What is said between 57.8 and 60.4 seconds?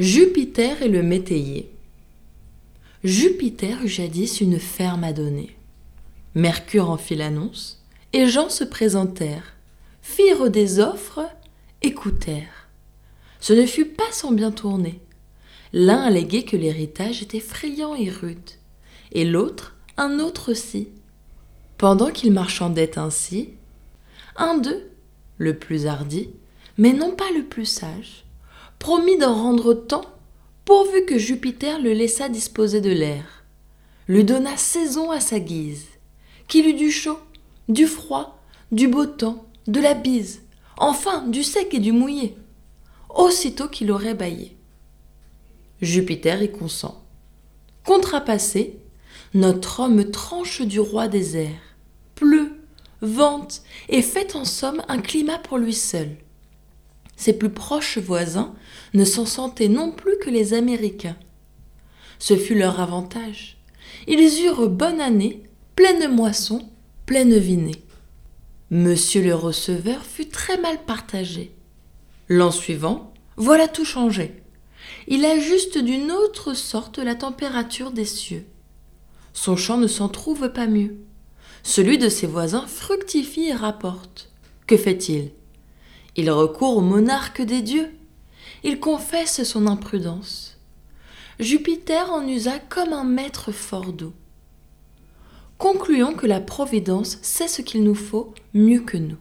voisins ne s'en sentaient non plus que